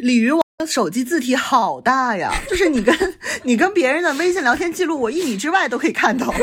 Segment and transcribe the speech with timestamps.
[0.00, 6.32] 鲤鱼王的手机字体好大呀， 就是你跟你跟别人的微信聊天记录，我一米之外都可以看到。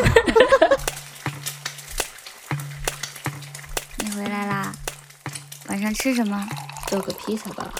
[3.98, 4.72] 你回来啦？
[5.68, 6.48] 晚上吃什么？
[6.88, 7.74] 做个披萨吧。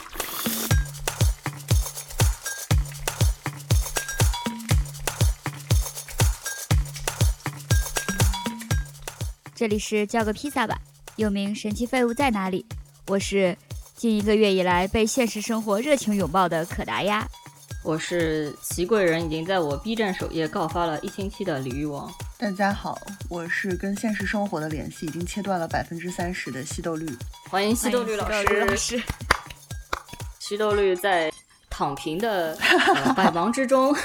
[9.56, 10.78] 这里是叫个披萨吧，
[11.16, 12.66] 又名神奇废物在哪里？
[13.08, 13.58] 我是
[13.98, 17.28] 近一个月以来被现实生活热情拥抱的可达鸭。
[17.84, 22.08] 我是齐贵人，已经在我 B 站首页告发了一星期的鲤鱼王。
[22.38, 22.96] 大家好，
[23.28, 27.08] 我是跟现实生活的联系已经切断了百分之三十的西豆绿。
[27.50, 28.30] 欢迎西豆绿老
[28.76, 29.02] 师。
[30.38, 31.34] 西豆绿在
[31.68, 32.56] 躺平的
[33.04, 33.96] 呃、百忙之中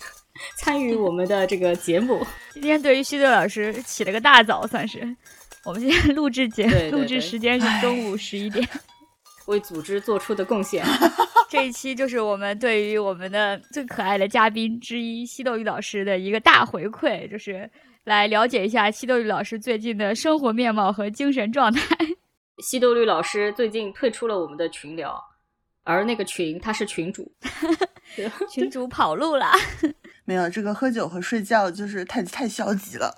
[0.56, 2.26] 参与我们的这个节目。
[2.54, 5.14] 今天对于西豆老师起了个大早，算是
[5.62, 8.66] 我们今天录制节录制时间是中午十一点，
[9.46, 10.84] 为组织做出的贡献。
[11.48, 17.70] 这一期就是我们对于我们的最可爱的嘉宾之一西豆玉老师的一个大回馈，就是
[18.04, 21.96] 来了解一下西豆玉老师最近的生活面貌和精神状态。
[22.64, 25.22] 西豆绿老师最近退出了我们的群聊，
[25.84, 27.30] 而那个群他是群主，
[28.50, 29.50] 群主跑路了。
[30.24, 33.14] 没有这个喝酒和睡觉就是太太消极了。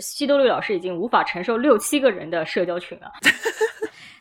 [0.00, 3.10] 西多绿老师已经无法承受六七个人的社交群了。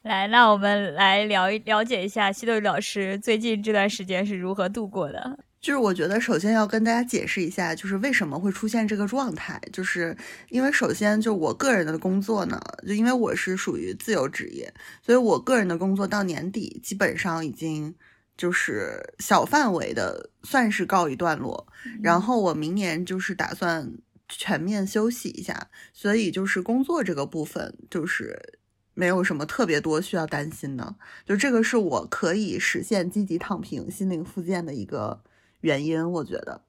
[0.07, 5.37] 来，那我们来聊一了解一下西多绿老师最近这段时间是如何度过的。
[5.59, 10.15] 就是我觉得首先要跟大家解释一下，就是为什么会出现这个状态，就是
[10.49, 14.73] 因为首先就我个人的工作呢，就因为我是属于自由职业，
[15.05, 17.93] 所以我个人的工作到年底基本上已经。
[18.37, 21.65] 就是小范围的算是告一段落，
[22.03, 23.91] 然后我明年就是打算
[24.29, 28.56] 全面休息一下，所以就是工作这个部分就是
[28.97, 35.19] 没有什么特别多需要担心的，就这个是我可以实现积极躺平、心灵复健的一个
[35.61, 36.11] 原因。
[36.11, 36.59] 我觉得，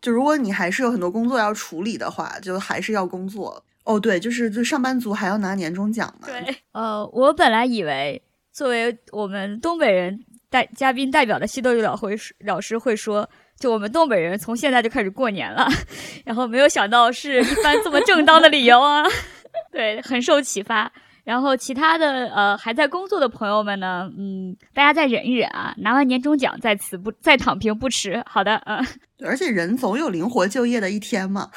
[0.00, 3.64] 就如果你还是有很多工作要处理的话，就还是要工作。
[3.84, 6.26] 哦，对，就是就上班族还要拿年终奖嘛。
[6.26, 10.24] 对， 呃，我本来以为作为我们东北人。
[10.48, 13.28] 代嘉宾代表的西豆玉老会老师会说，
[13.58, 15.68] 就我们东北人从现在就开始过年了，
[16.24, 19.02] 然后没有想到是一番这么正当的理由啊，
[19.72, 20.90] 对，很受启发。
[21.26, 28.22] 然后其他的呃还在工作的朋友们呢，嗯，大家再忍一忍啊，拿完年终奖再此不再躺平不迟。
[28.24, 28.78] 好的，嗯，
[29.26, 31.50] 而且人总有灵活就业的一天嘛，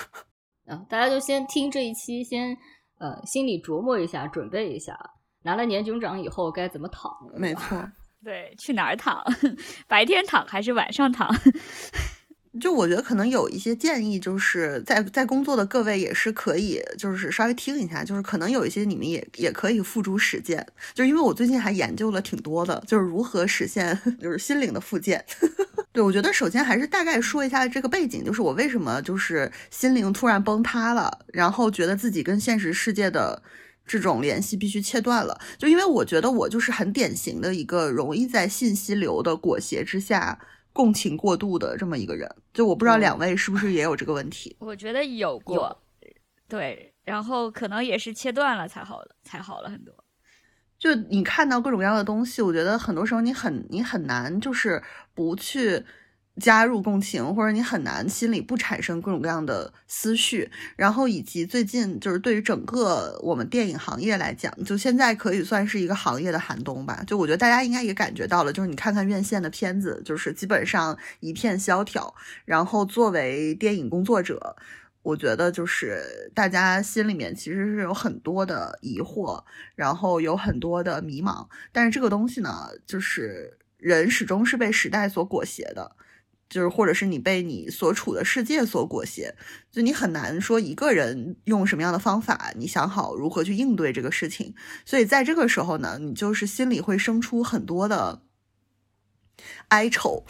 [0.65, 2.57] 啊， 大家就先听这一期，先
[2.97, 4.97] 呃心里琢磨一下，准备一下，
[5.43, 7.11] 拿了年终奖以后该怎么躺。
[7.37, 7.77] 没错。
[8.25, 9.23] 对，去哪儿躺？
[9.87, 11.29] 白天躺还是晚上躺？
[12.59, 20.65] 就我觉得可能有一些建议，就是在在工作的各位也是可以，就是稍微听一下，就是可能有一些你们也也可以付诸实践。
[20.93, 25.23] 就因为我最近还研究了挺多的，就是如何实现 就是心灵的复健。
[25.91, 33.41] 对，我觉得首先还是大概说一下这个背景，就是我为什么就是心灵突然崩塌了，然后觉得自己跟现实世界的。
[33.91, 40.37] 这种联系必须切断了，就因为我觉得我就是很典型的一个容易在信息流的裹挟之下
[40.73, 42.29] 共情过度的这么一个人。
[42.53, 44.55] 就我不知道两位是不是也有这个问题？
[44.59, 45.81] 我觉得有过，
[46.47, 49.93] 对，然后可能也是切断了才好了，才好了很多。
[50.77, 54.81] 就你看到各种各样的东西，我觉得很多时候你很你很难就是
[55.13, 55.85] 不去。
[56.39, 67.03] 加入共情，或者你很难心里不产生各种各样的思绪，然后以及最近就是对于整个我们电影行业来讲，就现在可以算是一个行业的寒冬吧。
[67.05, 72.13] 就我觉得大家应该也感觉到了，就是你看看院线的片子，就是基本上一片萧条。
[72.45, 74.55] 然后作为电影工作者，
[75.01, 79.43] 我觉得就是大家心里面其实是有很多的疑惑，
[79.75, 81.47] 然后有很多的迷茫。
[81.71, 85.95] 但是这个东西呢，就是人始终是被时代所裹挟的。
[86.49, 89.33] 就是，或者是你被你所处的世界所裹挟，
[89.71, 94.55] 就你很难说一个人用什么样的方法，你想好如何去应对这个事情。
[94.83, 98.23] 所以在这个时候呢，你就是心里会生出很多的
[99.67, 100.23] 哀愁，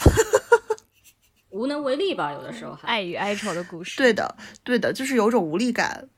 [1.49, 2.33] 无能为力吧？
[2.33, 3.95] 有的时候，爱与哀愁的故事。
[3.97, 6.09] 对的，对的，就是有种无力感，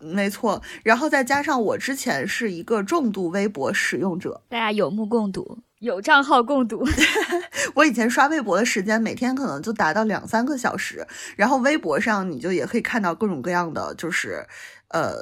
[0.00, 0.62] 没错。
[0.82, 5.58] 然后再加上我之前是一个重度微博使用者，大家有目共睹。
[5.80, 6.84] 有账号共睹，
[7.76, 11.06] 我以前刷微博的时间每天可能就达到两三个小时，
[11.36, 14.44] 然后微博上你就也可以看到各种各样的，就是
[14.88, 15.14] 呃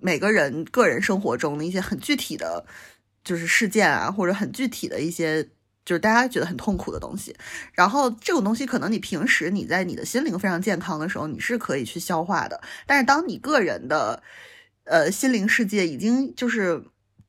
[0.00, 2.64] 每个人个人生活中的一些很具体的，
[3.22, 5.46] 就是事件啊，或者很具体的一些
[5.84, 7.34] 就是大家觉得很痛苦的东西。
[7.72, 14.22] 然后这种东西可能你平时你在你的心灵非常健康的时候，你是可以去消化的，但是当你个人的
[14.84, 16.84] 呃心灵世界已经就是。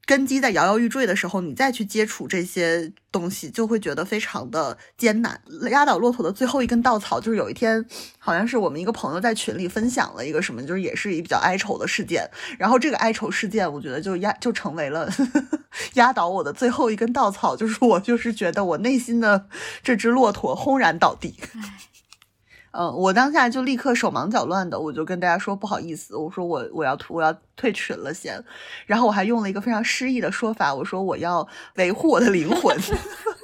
[0.06, 5.40] 根基在摇摇欲坠的时候，你再去接触这些东西，就会觉得非常的艰难。
[5.72, 7.86] 压倒骆驼的最后一根稻草，就是有一天，
[8.20, 12.30] 好像是我们一个朋友在群里分享了一个什么，就是也是一比较哀愁的事件。
[12.58, 15.10] 然后这个哀愁事件，我觉得就压就成为了
[15.96, 19.48] 压倒我的最后一根稻草，就是我就是觉得我内心的
[19.82, 21.36] 这只骆驼轰然倒地。
[22.74, 28.44] 嗯，我当下就立刻手忙脚乱的，我就跟大家说不好意思，我说我我要退我要退群了先，
[28.88, 32.76] 然后我还用了一个非常诗意的说法，我说我要维护我的灵魂。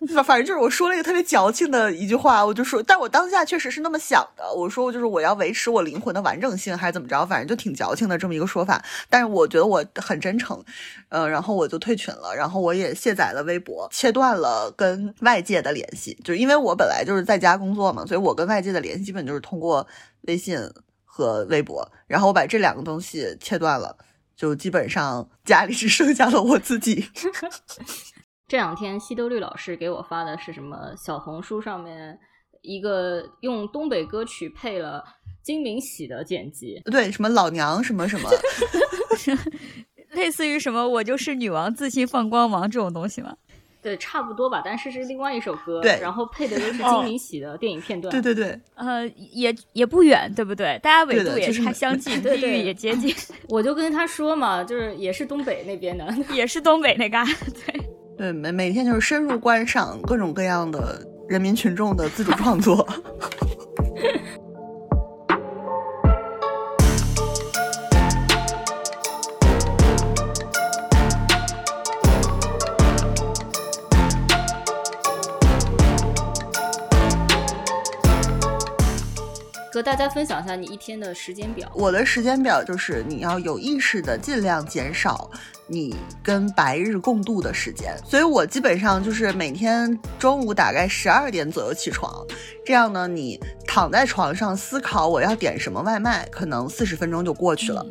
[0.24, 4.50] 反正就是我说了一个特别矫情的一句话，我就说，但我当下确实是那么想的。
[4.54, 7.26] 我说，就是我要维持我灵魂的完整性，还是怎么着？
[7.26, 8.82] 反正就挺矫情的这么一个说法。
[9.10, 10.64] 但是我觉得我很真诚，
[11.10, 16.18] 嗯，然后我就退群了，然后我也卸载了微博，切断了跟外界的联系。
[16.24, 19.86] 就因为我本来就是在家工作嘛，所以我跟外界的联系基本就是通过
[20.22, 20.58] 微信
[21.04, 21.86] 和微博。
[22.06, 23.94] 然后我把这两个东西切断了，
[24.34, 27.06] 就基本上家里只剩下了我自己。
[28.50, 30.76] 这两天西多绿老师给我发的是什么？
[30.96, 32.18] 小红书上面
[32.62, 35.04] 一个用东北歌曲配了
[35.40, 38.28] 金明喜的剪辑，对，什么老娘什么什么，
[40.10, 43.36] 类似于什么我就是女王，自信放光芒这种东西吗？
[43.80, 50.76] 对，差不多吧，但是是另外一首歌，对，然后配的都是金明喜的电影片段， 对对对，呃，也也不远，对不对？
[50.82, 53.14] 大家纬度也差相 近，地域也接近。
[53.48, 57.24] 我就跟他说嘛，就是也是东北那边的，也是东北那嘎，
[57.64, 57.99] 对。
[58.20, 62.86] 对，每每天就是深入观赏各种各样的人民群众的自主创作。
[79.80, 81.66] 和大家分享一下你一天的时间表。
[81.74, 85.30] 我的时间表就是你要有意识的尽量减少
[85.66, 92.12] 你跟白日共度的时间，所以我基本上就是每天中午大概十二点左右起床，
[92.62, 97.86] 这样呢，你躺在床上思考我要点什么外卖，可能四十分钟就过去了。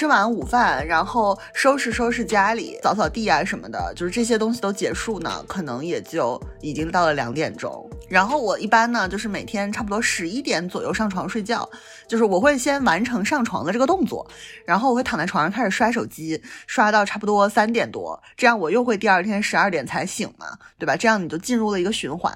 [0.00, 7.86] 吃完午饭，然后收拾收拾家里，扫扫地啊什么的，就是这些东西都结束呢，可能也就已经到了两点钟。
[8.08, 11.68] 然后我一般呢，就是每天差不多十一点左右上床睡觉，
[12.08, 14.26] 就是我会先完成上床的这个动作，
[14.64, 20.46] 然后我会躺在床上开始刷手机，刷到差不多三点多，这样我又会第二天十二点才醒嘛，
[20.78, 20.96] 对吧？
[20.96, 22.32] 这样你就进入了一个循环。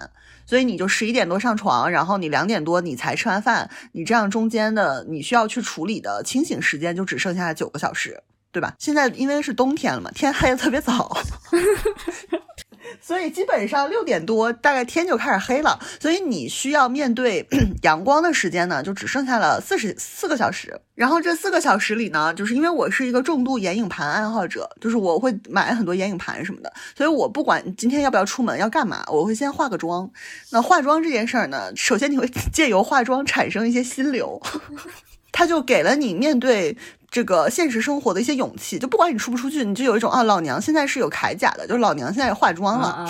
[0.46, 8.74] 所以你就十一点多上床，然后你两点多你才吃完饭，你这样中间的你需要去处理的清醒时间就只剩下九个小时，对吧？
[8.78, 11.16] 现在因为是冬天了嘛，天黑的特别早。
[13.00, 15.78] 所以基本上六点多，大概天就开始黑了。
[16.00, 17.46] 所以你需要面对
[17.82, 20.80] 阳光的时间呢，就只剩下了四十四个小时。
[20.94, 26.72] 然后这四个小时里呢，就是因为我是一个重度眼影盘爱好者，就是我会买很多眼影盘什么的。
[26.96, 30.08] 所以我不管今天要不要出门要干嘛，我会先化个妆。
[30.50, 34.40] 那化妆这件事儿呢，首先你会 借由化妆产生一些心流，
[35.34, 36.78] 它就给了你面对。
[37.10, 43.08] 这个现实生活的一些勇气，就不管你出不出去，你就有一种啊，老娘现在是有铠甲的，就是老娘现在化妆了，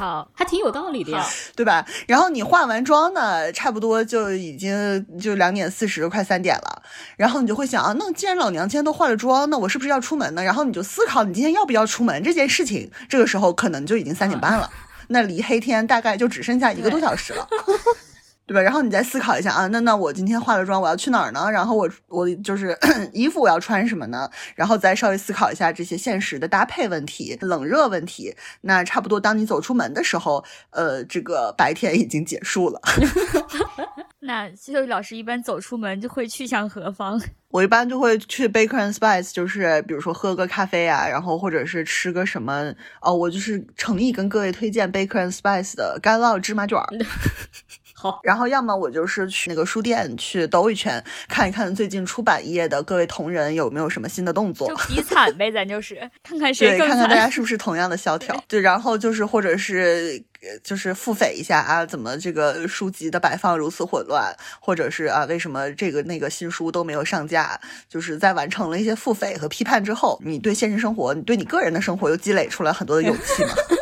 [0.00, 1.24] 好，还挺有道理的呀，
[1.54, 1.86] 对吧？
[2.08, 6.82] 然后你化完妆呢，差不多就已经就两点四十，快三点了，
[7.16, 10.42] 然后你就会想啊，那既然老娘今天都化了妆，那我是不是要出门呢？
[10.42, 14.68] 然后你就思考你今天要不要出门这件事情，这个时候可能就已经三点半了，
[15.06, 17.46] 那离黑天大概就只剩下一个多小时了。
[18.50, 18.60] 对吧？
[18.60, 21.48] 然后你再思考一下啊，那那我今天化了妆，我要去哪儿呢？
[21.52, 22.76] 然后我我就是
[23.14, 24.28] 衣服我要穿什么呢？
[24.56, 28.34] 然后再稍微思考一下这些现实的搭配问题、冷热问题。
[28.62, 32.80] 那差不多当你走出门的时候，呃，这个白天已经结束了。
[34.22, 37.22] 那秀秀老师一般走出门就会去向何方？
[37.50, 46.86] 我一般就会去 Baker and Spice，就是比如说喝个咖啡啊，然后或者是吃个什么哦，我就是诚意跟各位推荐 Baker and Spice 的干酪芝麻卷儿。
[48.00, 58.34] 好，然后要么我就是去那个书店去兜一圈，看一看最近出版业的各位同仁有没有什么新的动作，就比惨呗，咱就是 看看谁对，看看大家是不是同样的萧条。
[58.48, 60.22] 对，然后就是或者是
[60.64, 67.60] 就是腹诽一下啊，怎么这个书籍的摆放如此混乱，或者是啊，为什么这个那个新书都没有上架？
[67.86, 73.52] 就是在完成了一些腹诽和批判之后，你对现实生活，你对你个人的生活又积累出来很多的勇气嘛？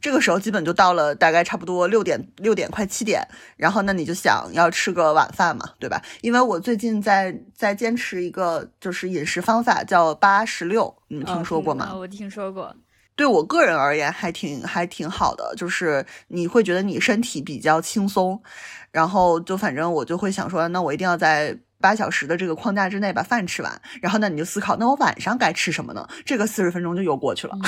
[0.00, 0.10] 好。
[0.10, 3.22] 这个时候基本就到了大概差不多六点六点快七点，
[3.56, 6.02] 然后那你就想要吃个晚饭嘛，对吧？
[6.22, 11.94] 因为我最近在在坚持一个就是饮食方法叫八十六，你们听说过吗？
[11.94, 12.74] 我听说过，
[13.14, 18.42] 对我个人而言还挺还挺好的，就是你会觉得你身体比较轻松，
[18.90, 26.08] 然后就反正我就会想说，那我一定要在八小时的这个框架之内把饭吃完，然后那你就思考，那我晚上该吃什么呢？
[26.24, 27.54] 这个四十分钟就又过去了。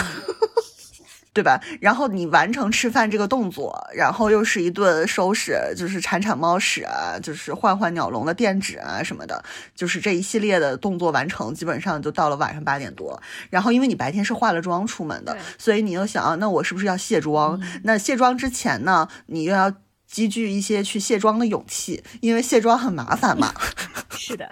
[1.34, 1.58] 对吧？
[1.80, 9.42] 然后你完成吃饭这个动作，然后又是一顿收拾，就是铲铲猫屎啊，就是换换鸟笼的垫纸啊什么的，
[9.74, 13.18] 就是这一系列的动作完成，基本上就到了晚上八点多。
[13.48, 17.58] 然后因为你白天是化了妆出门的，所以你又想啊，那我是不是要卸妆？
[17.84, 19.72] 那卸妆之前呢，你又要
[20.06, 23.54] 积聚一些去卸妆的勇气，因为卸妆很麻烦嘛。
[24.10, 24.46] 是的。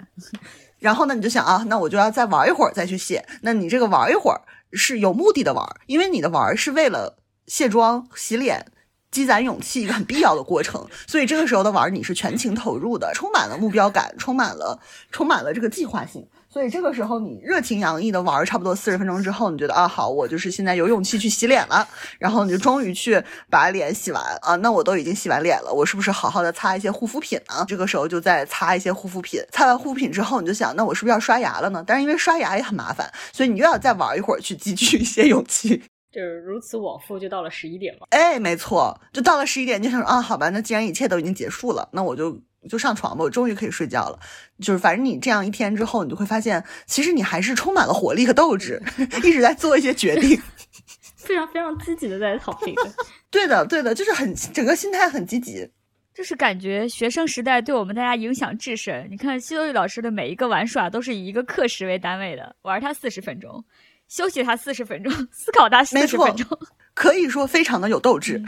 [0.79, 3.23] 然后呢，你就想啊，那我就要再玩一会儿再去卸。
[3.41, 4.41] 那你这个玩一会儿。
[4.73, 8.71] 是有目的的玩，因为你的玩是为了卸妆、洗脸、
[9.11, 14.79] 积攒勇气一个很必要的过程，所以这个时候的玩你是全情投入的，充满了目标感，充满了
[15.11, 16.27] 充满了这个计划性。
[16.51, 21.87] 所以这个时候你热情洋溢的玩差不多四十分钟之后，你觉得啊好，我就是现在有勇气去洗脸了，
[22.19, 27.63] 然后你就终于去把脸洗完啊，那我都已经洗完脸了，我是不是好好的擦一些护肤品呢？
[27.69, 31.81] 这个时候就再擦一些护肤品，擦完护肤品之后，你就想，那我是不是要刷牙了呢？
[31.87, 35.81] 但是因为刷牙也很麻烦，所以你又要再玩一会儿去积聚一些勇气，
[36.11, 38.07] 就是如此往复，就到了十一点了。
[38.09, 42.41] 哎，没错，就到了十一点，就想说啊，好吧，那既然一切都已经结束了，那我就。
[42.69, 44.19] 就上床吧，我终于可以睡觉了。
[44.59, 48.81] 就是反正你这样一天之后，你就会发现，其实你还是充满了活力和斗志，
[49.23, 50.39] 一直在做一些决定，
[51.17, 52.75] 非常非常积极的在躺平。
[53.31, 55.69] 对的，对的，就是很整个心态很积极。
[56.13, 59.07] 就是感觉学生时代对我们大家影响至深。
[59.09, 63.63] 你看西多玉老师的每一个玩耍都是以一个课时为单位的，玩他四十分钟，
[64.09, 66.45] 休息他四十分钟，思考他四十分钟，
[66.93, 68.43] 可以说非常的有斗志。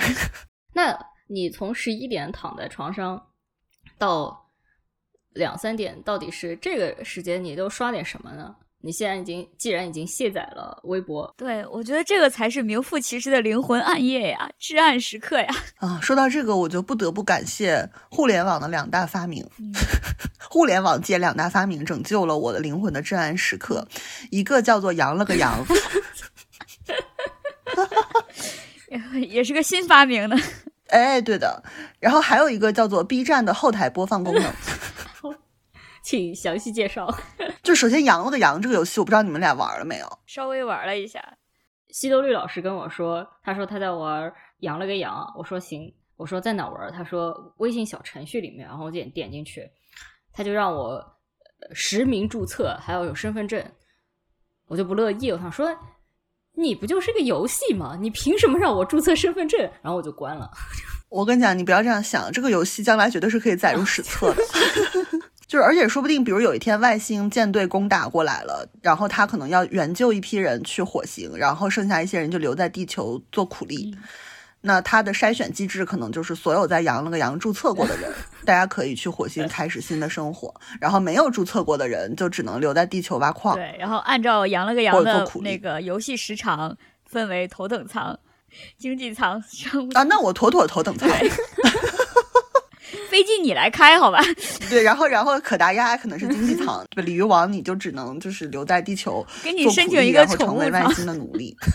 [0.74, 3.20] 那你从十一点躺在床上。
[3.97, 4.45] 到
[5.33, 8.55] 两三点，到底是这个时间，你都刷点什么呢？
[8.85, 15.47] 你现在已经既然已经卸载了微博，对我觉得这个才是名副其实的灵魂暗夜呀，至暗时刻呀。
[15.77, 19.50] 啊，说到这个，我就不得不感谢互联网的两大发明，
[20.50, 23.88] 互联网界两大发明拯救了我的灵魂的至暗时刻，
[24.31, 25.65] 一个叫做阳了个阳，
[29.29, 30.38] 也是个新发明的。
[30.93, 31.63] 哎，对的，
[32.00, 34.53] 然后还有一个叫做 B 站的后台播放功能，
[36.03, 37.12] 请详细介绍。
[37.63, 40.19] 就首先羊了个羊这个游戏，我不知道你们俩玩了没有？
[40.27, 41.38] 稍微玩了一下。
[41.89, 46.91] 西多绿老师跟我说，他说他在玩羊了个羊，我说行，我说在哪玩？
[46.91, 49.67] 他说微信小程序里面，然后我点点进去，
[50.31, 51.03] 他就让我
[51.71, 53.63] 实名注册，还要有身份证，
[54.67, 55.75] 我就不乐意，我想说。
[56.55, 57.98] 你不就是个游戏吗？
[58.00, 59.60] 你凭什么让我注册身份证？
[59.81, 60.50] 然后我就关了。
[61.10, 64.43] 我跟你讲，你不要这样想，这个游戏将来绝对是可以载入史册的。
[65.48, 73.95] 就是而且说不定，比如有一天外星舰队攻打过来了，然后他可能要援救一批人去火星，然后剩下一些人就留在地球做苦力。
[74.65, 78.10] 那它的筛选机制可能就是所有在羊了个羊注册过的人，
[78.46, 83.58] 大家可以去火星开始新的生活，然后没有注册过的人就只能留在地球挖矿。
[83.58, 88.17] 对，然后按照羊了个羊的那个游戏时长分为头等舱、
[88.77, 91.10] 经济舱、商务啊，那我妥妥头等舱。
[93.10, 94.22] 飞机你来开好吧？
[94.72, 101.53] 对，然后然后可达鸭可能是经济舱，对，鲤鱼王你就只能就是留在地球给你申请一个成为外星的奴隶。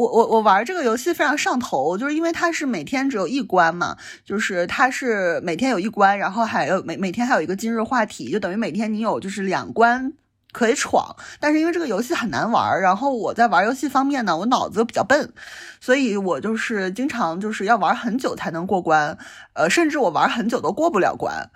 [0.00, 10.14] 我我我玩这个游戏非常上头，就是因为它是每天只有一关嘛，就是它是每天有一关，然后还有每每天还有一个今日话题，就等于每天你有就是两关
[10.52, 11.14] 可以闯。
[11.38, 15.34] 但是因为这个游戏很难玩，然后我在玩游戏方面呢，我脑子比较笨，
[15.82, 19.18] 所以我就是经常就是要玩很久才能过关，
[19.52, 21.50] 呃，甚至我玩很久都过不了关，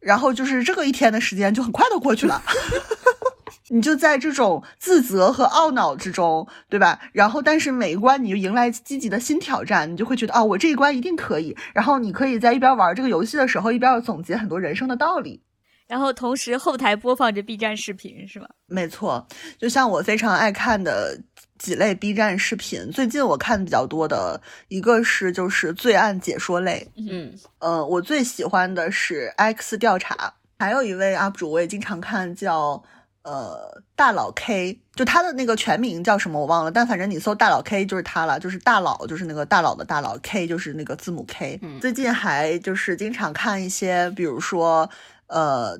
[0.00, 2.42] 然后就是这个一天的时间就很快的过去了。
[3.68, 7.00] 你就在这种自责和懊恼之中，对吧？
[7.12, 11.56] 然后，但是每一关你就迎来积极的新挑战，你就会觉得啊，我这一关一定可以。
[11.72, 15.42] 然后，你可以在一边玩这个游戏的时候，一边总结很多人生的道理。
[15.86, 18.48] 然后，同时后台播放着 B 站视频，是吗？
[18.66, 19.26] 没错，
[19.58, 21.18] 就像我非常爱看的
[21.58, 32.82] 几类 B 站视频，最近我看的比较多的一个是就是罪案解说类，嗯，呃，我最喜欢的是 X 调查，还有一位 UP 主我也经常看，叫。
[33.24, 41.60] 呃，大佬 K 就他的那个全名叫什么我忘了，但反正你搜大佬 K 就是他了，就是大佬，就是那个大佬的大佬 K 就是那个字母 K。
[41.80, 44.88] 最近还就是经常看一些，比如说
[45.26, 45.78] 呃。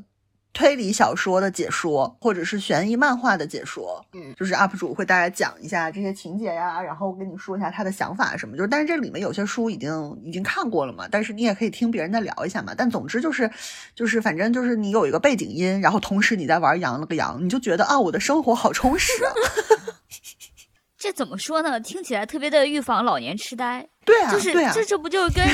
[0.54, 8.56] 推理小说的解说，或者是悬疑漫画的解说，嗯，就是 UP 主会大概讲一下这些情节呀，然后跟你说一下他的想法什么。
[8.56, 12.72] 就是，但是这里面有些书已经已经看过了嘛，但是你也可以听别人再聊一下嘛。
[12.74, 13.50] 但总之就是，
[13.96, 19.32] 就是反正就是你有一个背景音，然后同时你在玩羊了个羊，你就觉得啊，我的生活好充实啊。
[20.96, 21.80] 这怎么说呢？
[21.80, 23.86] 听起来特别的预防老年痴呆。
[24.04, 25.44] 对啊，就是这这不就跟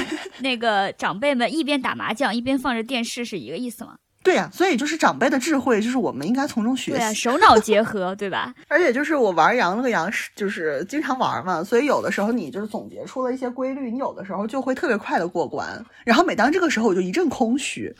[0.40, 3.96] 那个长辈们一边打麻将一边放着电视是一个意思吗？
[4.22, 7.14] 对呀、所以就是长辈的智慧，就是我们应该从中学对啊，习。
[7.14, 8.54] 手脑结合，对吧？
[8.68, 15.66] 而且就是我玩羊了个羊就是经常玩嘛，所以有的时候你就是总结出了一些规律，你有的时候就会特别快的过关。
[16.04, 17.94] 然后每当这个时候，我就一阵空虚。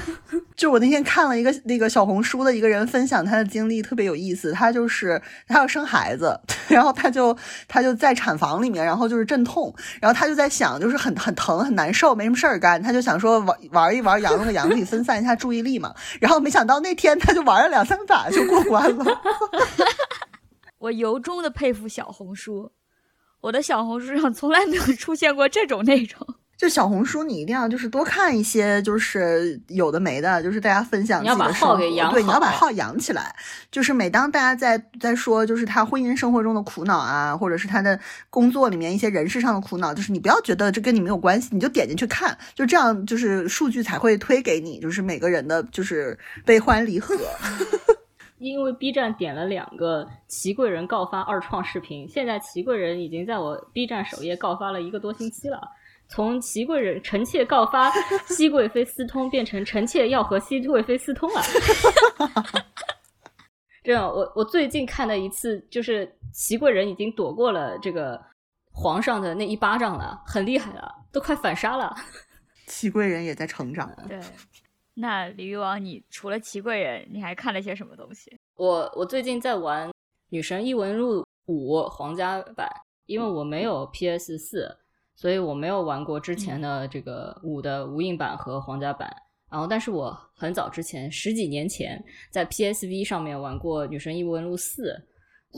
[0.56, 4.52] 就我那天看了一个那个小红书的一个人分享他的经历，特别有意思。
[4.52, 7.36] 他就是他要生孩子， 然后他就
[7.68, 15.94] 他就在产房里面，然后就是阵痛，然后他就在想，就是很很疼很难受，没什么事儿干，他就想说玩玩一玩羊了个羊，可以分散一下注意力力嘛。
[16.20, 19.04] 然后没想到那天他就玩了两三把就过关了。
[20.78, 22.70] 我由衷的佩服小红书，
[23.40, 26.35] 我的小红书上从来没有出现过这种内容。
[26.56, 33.36] 就小红书，你一定要就是多看一些，就是有的没的，就是大家分享你要把自己的生活号给养对，你要把号养起来。
[33.70, 47.14] 就是每当大家在在说，就是他婚姻生活中的苦恼啊，或者是他的工作里面一些人事上的苦恼，就是你不要觉得这跟你没有关系，你就点进去看，就这样，就是数据才会推给你，就是每个人的就是悲欢离合。
[48.38, 55.60] 因为 B 站点了两个齐贵人告发二创视频，现在齐贵人已经在我 B 站首页告发了一个多星期了。
[56.08, 57.90] 从齐贵人臣妾告发
[58.28, 61.42] 熹贵妃私通，变成臣妾要和熹贵妃私通了。
[63.82, 68.20] 这样，我我最近看的一次，就是齐贵人已经躲过了这个
[68.72, 71.94] 皇上的那一巴掌了，很厉害了，都快反杀了。
[72.66, 74.20] 祺贵人也在成长，对，
[74.94, 78.36] 那李玉王，你除了祺贵人，你还看了些什么东西？
[78.56, 79.88] 我我最近在玩
[80.30, 82.68] 《女神异闻录五》皇家版，
[83.06, 84.76] 因为我没有 PS 四，
[85.16, 89.10] 所以我没有玩过之前的这个五的无印版和皇家版。
[89.50, 94.92] 然后，但是我很早之前，十几年前在 PSV 上面玩过《女神异闻录四》，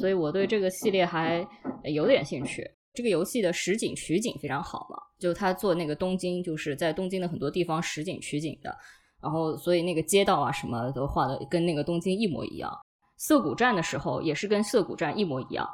[0.01, 1.45] 所以我对这个系列还
[1.85, 2.71] 有点兴趣。
[2.93, 8.77] 这个游戏的实景取景非常好嘛，就他做那个东京，就是在东京的很多地方实景取景的，
[9.23, 12.71] 然后所以那个街道啊什么都画的跟那个东京一模一样。
[13.17, 15.67] 涩谷站的时候也是跟涩谷站一模一样，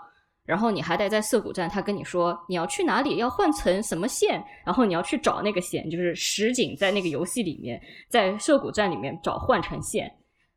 [0.45, 10.11] 然后你还得在涩谷站，他跟你说你要去哪里，要换乘什么线，然后你要去找那个线，就是实景在那个游戏里面，在涩谷站里面找换乘线。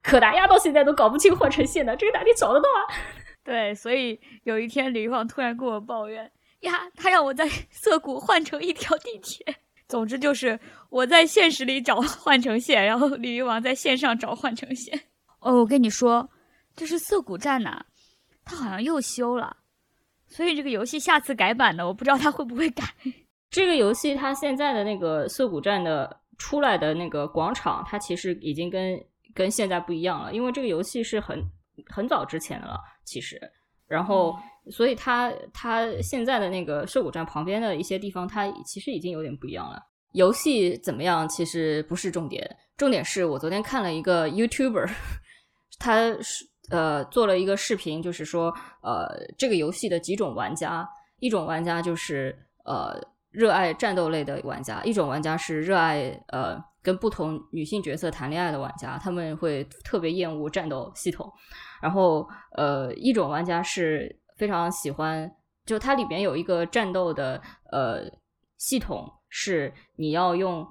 [0.04, 2.82] 可达鸭到现在都搞不清换乘线的，这个哪里找得到啊？
[3.44, 6.30] 对，所以有一天李玉王突然跟我抱怨
[6.62, 9.56] 呀，他让我在涩谷换乘一条地铁。
[9.88, 10.60] 总之就是
[10.90, 15.00] 我在现实里找换乘线，然后鲤鱼王在线上找换乘线。
[15.40, 16.30] 哦，我跟你说，
[16.76, 17.86] 就是涩谷站呐、
[18.44, 19.56] 它好像又修了，
[20.28, 22.84] 所以这个游戏下次改版呢，我不知道它会不会改。
[23.50, 29.00] 这个游戏它现在的那个涩谷站的出来的那个广场，它其实已经跟
[29.34, 31.44] 跟现在不一样了，因为这个游戏是很
[31.88, 33.40] 很早之前的了，其实，
[33.88, 34.38] 然后。
[34.70, 39.82] 所以它它现在的那个涩谷站旁边的一些地方，它其实已经有点不一样了。
[40.12, 44.92] 游戏怎么样其实不是重点，重点是我昨天看了一个 YouTuber，
[45.80, 50.88] 他是呃做了一个视频，就是说呃这个游戏的几种玩家，
[51.20, 53.00] 一种玩家就是呃
[53.30, 61.32] 热爱战斗类的玩家，一种玩家是热爱呃跟不同女性角色谈恋爱的玩家，他们会特别厌恶战斗系统，
[61.82, 64.20] 然后呃一种玩家是。
[64.38, 65.28] 非常喜欢，
[65.66, 68.04] 就它里边有一个战斗的呃
[68.60, 70.64] 系统，是你要用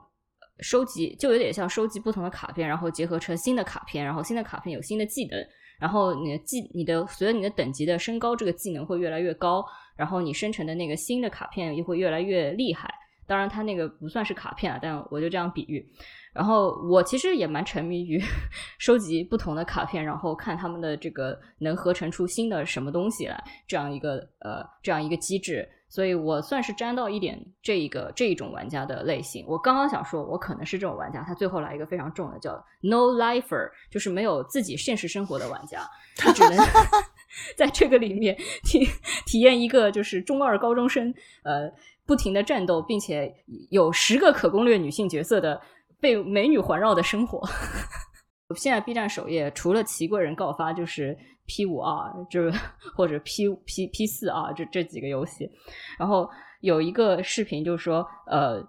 [0.61, 5.45] 收集，就有点像收集不同的卡片，然后结合成新的卡片，然后新的卡片有新的技能，
[5.79, 9.65] 然后你的技你的随着你的等级的升高，这个技能会越来越高，
[9.97, 12.93] 然后你生成的那个新的卡片又会越来越厉害。
[13.29, 15.85] 当然，它那个不算是卡片啊，但我就这样比喻。
[16.33, 18.23] 然后我其实也蛮沉迷于
[18.79, 29.45] 收集不同的卡片，然后看他们的这个能合成出新的什么东西来，这样一个呃这样一个机制，所以我算是沾到一点这一个这一种玩家的类型。
[29.49, 35.81] 我刚刚想说，我可能是这种玩家，他最后来一个非常重的叫 No Lifer，就是没有自己现实生活的玩家，
[36.17, 36.57] 他只能
[37.57, 38.87] 在这个里面体
[39.27, 41.13] 体验一个就是中二高中生
[41.45, 41.71] 呃
[42.05, 43.33] 不停的战斗，并且
[43.71, 45.61] 有十个可攻略女性角色的。
[45.99, 47.41] 被美女环绕的生活。
[48.55, 51.17] 现在 B 站首页除了齐贵人告发，就是
[51.47, 52.59] P 五 R，就是
[52.95, 55.51] 或者 P P P 四啊这这几个游戏。
[55.99, 56.29] 然后
[56.61, 58.63] 有一个视频，就是说，呃，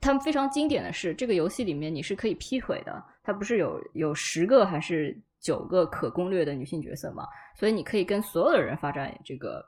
[0.00, 3.02] 他们非常经典的是，这个游戏里面你是可以劈腿的。
[3.22, 7.26] 它不是有有十个还是九个可攻略的女性角色嘛？
[7.56, 9.64] 所以你可以跟所有的人发展这个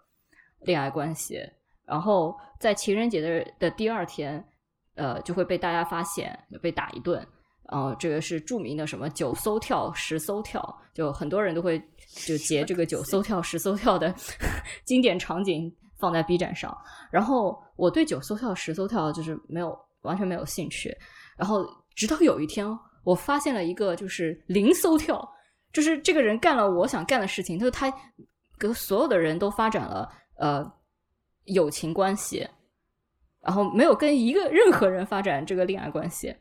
[0.61, 1.41] 恋爱关系。
[1.85, 4.45] 然后在情人节的的第二天。
[4.99, 7.23] 呃，就会被大家发现，被打一顿。
[7.69, 10.63] 然后这个是著名的什么九搜跳、十搜跳，
[10.95, 11.79] 就很多人都会
[12.25, 14.15] 就截这个九搜跳、十搜跳的
[14.85, 16.77] 经典场景，放在 B 站上。
[17.11, 20.97] 然后我对九艘跳、十艘跳就是没有完全没有兴趣。
[21.37, 22.67] 然后直到有一天，
[23.03, 25.29] 我发现了一个就是零艘跳，
[25.73, 27.93] 就是这个人干了我想干的事情，就是他
[28.57, 30.65] 跟所有的人都发展了呃
[31.47, 32.49] 友情关系，
[33.41, 36.33] 然后没有跟一个任何人发展这个恋爱关系。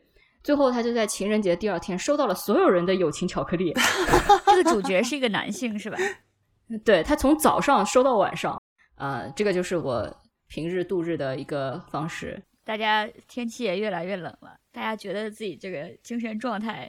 [0.46, 3.74] 最后，他就在情人节第二天收到了所有人的友情巧克力。
[4.46, 5.98] 这个主角是一个男性，是吧？
[6.86, 8.62] 对他从早上收到晚上，
[8.94, 10.08] 啊，这个就是我
[10.46, 12.40] 平日度日的一个方式。
[12.64, 16.88] 大家天气也越来越冷了，大家觉得自己这个精神状态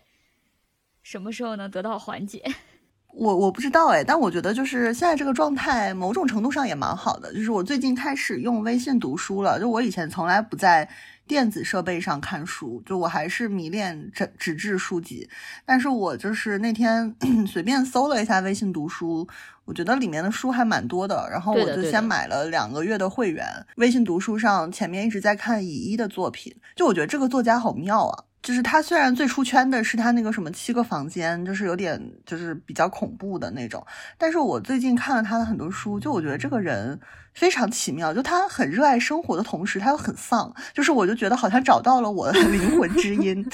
[1.02, 2.44] 什么时候能得到缓解？
[3.18, 7.34] 我我不知道哎，但我觉得就是现在这个状态，某种程度上也蛮好的。
[7.34, 10.88] 就是我最近开始用微信读书了，就我以前从来不在。
[11.28, 15.30] 电子设备上看书，就我还是迷恋纸纸质书籍，
[15.66, 17.14] 但是我就是那天
[17.46, 19.28] 随便搜了一下微信读书，
[19.66, 23.46] 我觉得里面的书还蛮多的，然后我就先买了两个月的会员。
[23.76, 28.24] 微信读书上前面一直在看乙一的作品，就我觉得这个作家好妙啊。
[28.48, 33.86] 就是他虽然最出圈的是他那个什么七个房间，就是有点就是比较恐怖的那种，
[34.18, 36.98] 但是我最近看了他的很多书，就我觉得这个人
[37.34, 43.46] 非常奇妙，就他很热爱生活的同时，他又很丧，就是我就觉得好像找到了我的 灵魂之音。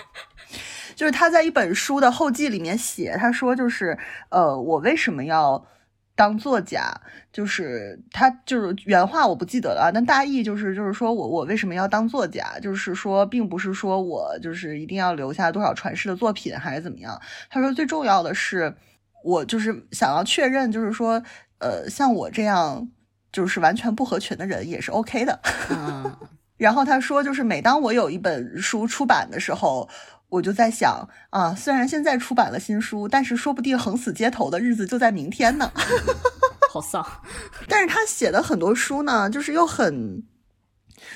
[0.96, 3.98] 就是他在一本书的后记里面写，他说就是
[4.30, 5.62] 呃，我为什么要。
[6.16, 6.92] 当作家，
[7.30, 17.20] 就是他就是原话我不记得了，但大意就是就是说我我为什么要当作家，就是说并不是说我就是一定要留下多少传世的作品还是怎么样。
[17.50, 18.74] 他说最重要的是
[19.22, 21.22] 我就是想要确认，就是说
[21.58, 22.88] 呃像我这样
[23.30, 25.38] 就是完全不合群的人也是 OK 的。
[26.56, 29.86] 然后他说就是每当我有一本书出版的时候。
[30.28, 35.70] 我就在想啊，虽然现在出版了新书，但是说不定横死街头的日子就在明天呢。
[36.70, 37.06] 好丧，
[37.68, 40.22] 但是他写的很多书呢，就是又很。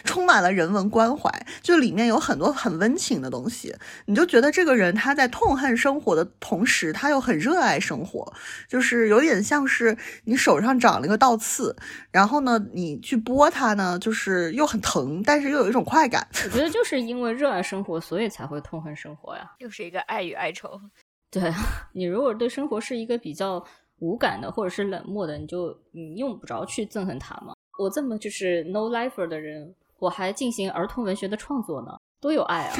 [0.05, 1.31] 充满了人文关怀，
[1.63, 3.75] 就里面有很多很温情的东西，
[4.07, 8.33] 你就觉得这个人他在痛恨生活的同时，他又很热爱生活，
[8.69, 11.75] 就是有点像是你手上长了一个倒刺，
[12.11, 16.27] 然后呢，你去剥它呢，就是又很疼，但是又有一种快感。
[16.45, 20.81] 我觉得就是因为热爱生活，所以才会痛恨生活呀，又是一个爱与哀愁。
[21.31, 21.53] 对
[21.95, 23.65] 你如果对生活是一个比较
[23.99, 27.55] 无感的，或者是冷漠的，你就你用不着去憎恨他嘛。
[27.81, 29.75] 我这么就是 no lifer 的人。
[29.99, 32.75] 我还进行儿童文学的创作呢，多有爱啊！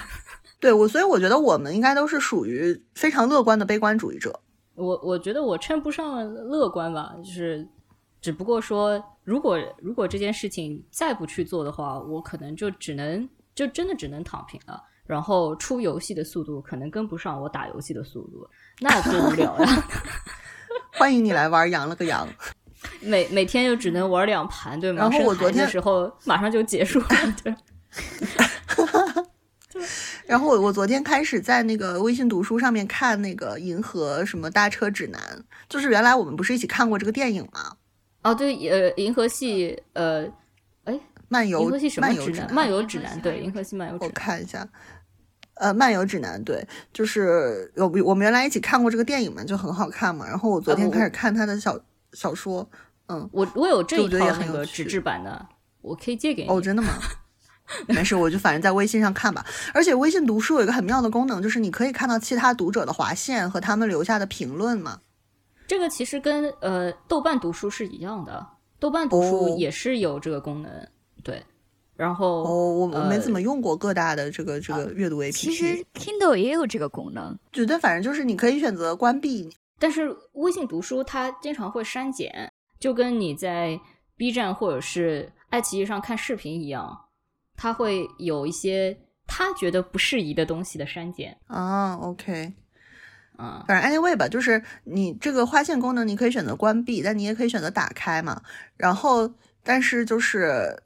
[0.58, 4.40] 对我，所以我觉得我们应该都是属于非常乐观的悲观主义者。
[4.74, 7.68] 我我觉得我称不上乐观吧，就是
[8.22, 14.82] 只不过说，如果如果这件事情再不去做的话，我可能就只能就真的只能躺平了。
[15.04, 18.48] 然后出游戏的速度可能跟不上我打游戏的速度，
[18.80, 19.84] 那多无聊呀！
[20.94, 22.26] 欢迎你来玩，羊了个羊。
[23.02, 24.98] 每每天就只能玩两盘，对吗？
[25.00, 27.06] 然后我昨天的时候马上就结束了，
[27.42, 27.54] 对。
[30.26, 35.20] 然后我我昨天开始在那个微信读书上面看那个《银河什么搭车指南》，
[35.68, 37.76] 就是原来我们不是一起看过这个电影吗？
[38.22, 40.24] 哦，对，呃，银河系，呃，
[40.84, 42.54] 哎，漫游，银河系什么指南？
[42.54, 44.08] 漫游指南，对，银河系漫游指南。
[44.08, 44.66] 我看一下，
[45.54, 50.26] 呃，漫游指南，对，就是有我们原来一起看过这个电影嘛，就很好看嘛。
[50.26, 51.78] 然后我昨天开始看他的小。
[52.14, 52.68] 小说，
[53.12, 55.46] 嗯，我我有这一套那个纸质版的，
[55.82, 56.48] 我可以借给你。
[56.48, 56.94] 哦，真的吗？
[57.86, 59.44] 没事，我就反正在微信上看吧。
[59.72, 65.00] 而且微信读书有一个很妙的功能，就是你可以看到其他读者的划线和他们留下的评论嘛。
[65.66, 68.46] 这个其实跟呃豆瓣读书是一样的，
[68.78, 70.70] 豆瓣读书也是有这个功能。
[71.22, 71.42] 对，
[71.96, 75.32] 然后哦，我我没怎么用过各大的这个这个阅读 APP。
[75.32, 79.50] 其实 Kindle 也有这个功能，觉得反正就是你可以选择关闭。
[79.78, 83.78] 但是微信读书它经常会删减，就跟你在
[84.16, 86.98] B 站或者是爱奇艺上看视频一样，
[87.54, 91.94] 它会有一些他觉得不适宜的东西的删减啊。
[91.94, 92.52] OK，
[93.38, 98.42] 嗯，反正 anyway 吧，就是你这个划线功能你可以选择关闭，但你也可以选择打开嘛。
[98.76, 100.82] 然后，但是就是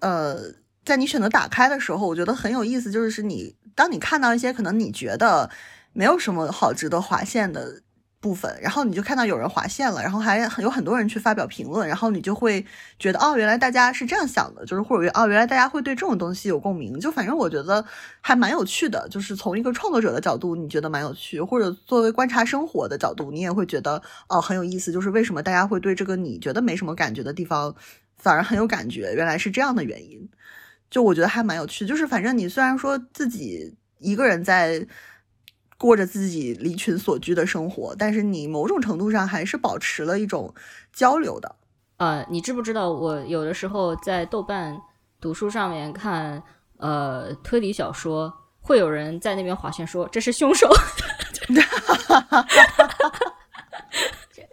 [0.00, 0.36] 呃，
[0.84, 5.48] 在你选择打开的时候，我觉得很有意思，就是你当你看到一些可能你觉得
[5.94, 7.80] 没有什么好值得划线的。
[8.20, 12.64] 部分，然后你就看到有人划线了，然后还有很多人去发表评论，然后你就会
[12.98, 17.82] 觉得哦，原来大家是这样想的，就是或者哦，原来大家会对这种东西有共鸣，就反正我觉得
[18.20, 27.74] 还蛮有趣的，就是从一个创作者的角度，你觉得蛮有趣，或者作为观察生活的角度，你也会觉得哦很有意思，就是为什么大家会对这个你觉得没什么感觉的地方
[28.18, 30.28] 反而很有感觉，原来是这样的原因，
[30.90, 34.86] 就我觉得还蛮有趣，就是反正你虽然说自己一个人在。
[35.80, 40.54] 过着自己离群所居的生活，但是你某种程度上还是保持了一种
[40.92, 41.56] 交流的。
[41.96, 44.78] 呃，你知不知道我有的时候在豆瓣
[45.22, 46.42] 读书上面看
[46.76, 50.70] 呃推理小说，会有人在那边划线说这是凶手。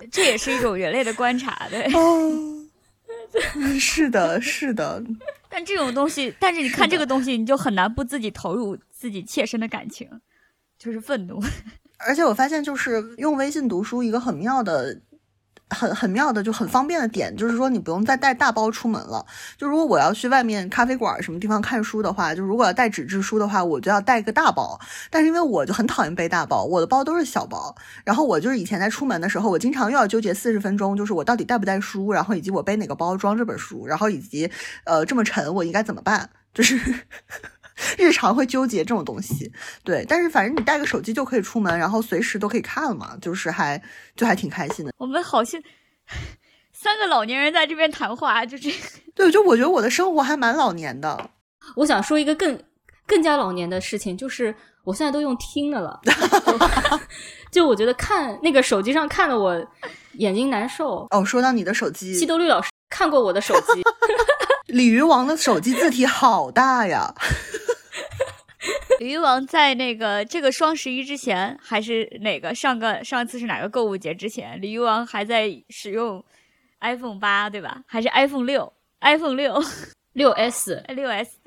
[0.09, 1.83] 这也是一种人类的观察，对。
[1.93, 2.65] 哦，
[3.77, 5.03] 是的，是的。
[5.49, 10.09] 但这种东西，但是你看这个东西，你就很难不自己投入自己切身的感情，
[10.77, 11.41] 就是愤怒。
[11.99, 15.01] 而且我发现，就是用微信读书一个很妙的。
[15.69, 19.25] 很很妙的，就很方便的点，就是说你不用再带大包出门了。
[19.57, 24.79] 就如果我要去外面咖啡馆什么地方看书的话，就如果要带纸质书的话，我就要带一个大包。
[25.09, 27.75] 但是因为我就很讨厌背大包，我的包都是小包。
[28.05, 34.49] 然后我就是以前在出门的时候，我经常又要纠结四十分钟，就是我到底带不带书，然后以及我背哪个包装这本书，然后以及
[34.85, 36.79] 呃这么沉我应该怎么办，就是。
[37.97, 39.51] 日常会纠结这种东西，
[39.83, 43.81] 对，但是反正你带个手机就可以出门，然后随时都可以看嘛，就是还
[44.15, 44.93] 就还挺开心的。
[44.97, 45.61] 我们好像
[46.73, 48.73] 三个老年人在这边谈话，就这。
[49.15, 51.29] 对，就我觉得我的生活还蛮老年的。
[51.75, 52.59] 我想说一个更
[53.05, 55.99] 更加老年的事情，就是我现在都用听的了，
[57.51, 59.59] 就我觉得看那个手机上看的我
[60.13, 61.07] 眼睛难受。
[61.11, 63.83] 哦，说到你的手机，西多绿老师看过我的手机。
[64.67, 67.15] 鲤鱼王的手机字体好大呀！
[68.99, 74.61] 鲤 鱼王在那个这个双十一之前，还是哪个上个上次是哪个购物节之前？
[74.61, 76.23] 鲤鱼王还在使用
[76.79, 77.83] iPhone 八，对吧？
[77.87, 79.63] 还是 iPhone 六？iPhone 六
[80.13, 81.37] 六 S 六 S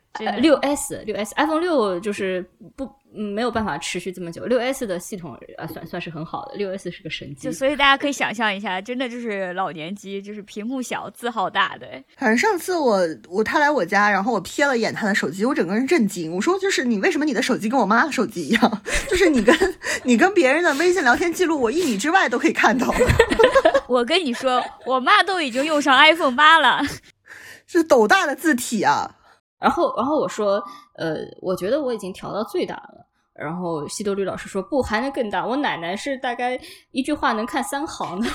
[0.40, 2.90] 六 S 六 S，iPhone 六就是不。
[3.16, 4.44] 嗯，没有办法持续这么久。
[4.44, 6.54] 六 S 的系统啊，算算是很好的。
[6.56, 11.86] 六 S 是个神机，就所以大家可以想象一下，真的就是老年机，就是屏幕小，字号大的。
[12.16, 16.32] 反正上次我我他来我家，然后我瞥了一眼他的手机，我整个人震惊。
[16.32, 18.82] 我说，就是你为什么你的手机跟我妈的手机一样？
[19.08, 19.56] 就是你跟
[20.04, 22.92] 你跟别人的微信聊天记录，我一米之外都可以看到。
[23.88, 26.80] 我跟你说，我妈都已经用上 iPhone 八了，
[27.66, 29.16] 是斗大的字体啊。
[29.60, 30.62] 然后，然后我说，
[30.94, 33.06] 呃，我觉得我已经调到最大了。
[33.34, 35.46] 然后西多绿老师说，不，还能更大。
[35.46, 38.28] 我奶奶是大概一句话能看三行的。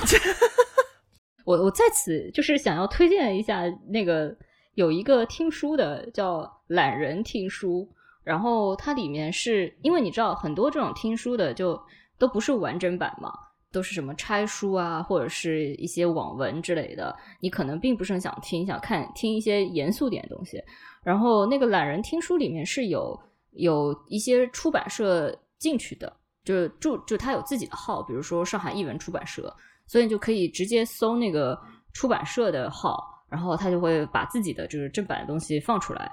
[1.46, 4.36] 我我在此就是想要推荐一下那个
[4.74, 7.88] 有一个听书的叫懒人听书，
[8.24, 11.80] 然后它里面是因为你知道很多这种听书的就
[12.18, 13.32] 都不是完整版嘛，
[13.72, 20.60] 都是什么拆书啊，或者是一些网文之类的，你可能并不是很想听，想看听一些严肃点的东西。
[21.06, 23.18] 然后那个懒人听书里面是有
[23.52, 26.12] 有一些出版社进去的，
[26.44, 31.56] 就就就他有自己的号，比如说上海译文出版社，所以你就可以直接搜那个
[31.94, 36.12] 出版社的号，然后他就会把自己的就是正版的东西放出来。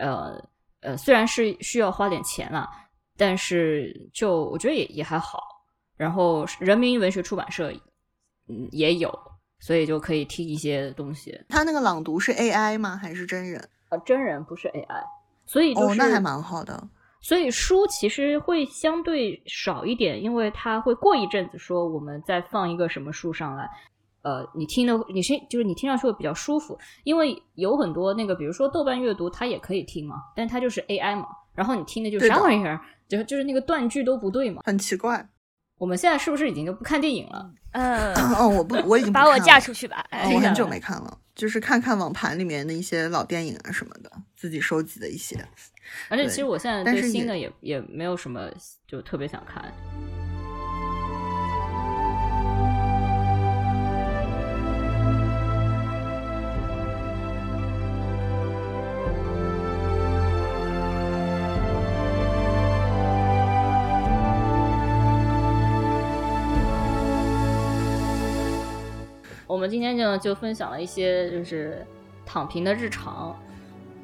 [0.00, 0.42] 呃
[0.80, 2.68] 呃，虽然是需要花点钱了，
[3.16, 5.40] 但是就我觉得也也还好。
[5.96, 7.72] 然后人民文学出版社
[8.48, 9.16] 嗯也有，
[9.60, 11.40] 所以就可以听一些东西。
[11.48, 12.96] 他那个朗读是 AI 吗？
[12.96, 13.68] 还是真人？
[13.98, 15.04] 真人不是 AI，
[15.46, 16.88] 所以就是那还蛮好的。
[17.20, 23.70] 所以书其实会相对少一点，因为它会过一阵子说我们再放一个什么书上来，
[24.22, 35.24] 呃，你听的你是就是你听上去会比较舒服，因为有很多那个比如说豆瓣阅读它也可以听嘛，但它就是 AI 嘛，然后你听的就是啥玩意儿，就就是那个断句都不对嘛，很奇怪。
[35.78, 37.50] 我们现在是不是已经就不看电影了？
[37.72, 40.04] 嗯， 哦，我不，我已经把我嫁出去吧。
[40.12, 45.36] 我很久没看了，就是看看网盘里面的一些老电影啊什么的，自己收集的一些。
[46.08, 48.50] 而且其实我现在对新的也也没有什么
[48.86, 49.72] 就特别想看。
[69.72, 71.82] 今天呢就分享了一些就是
[72.26, 73.34] 躺平的日常，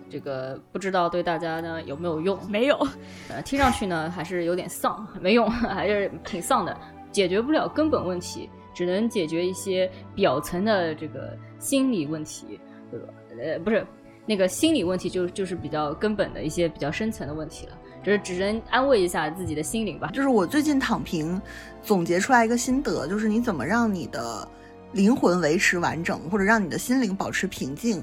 [0.09, 2.38] 这个不知道对大家呢有没有用？
[2.48, 2.88] 没有，
[3.28, 6.74] 呃，听上去呢还是有点丧，没用， 还是挺丧的，
[7.12, 12.59] 解决不了根本问题，只能解决一些表层的这个心理问题，
[12.90, 13.09] 对吧？
[13.38, 13.87] 呃，不是
[14.24, 20.11] 那个心理问题，就就是比较根本的一些比较深层的问题了，就是只能安慰一下自己的心灵吧。
[20.14, 21.38] 就是我最近躺平
[21.83, 24.48] 总结出来一个心得，就是你怎么让你的。
[24.92, 28.03] 灵魂维持完整，或者让你的心灵保持平静，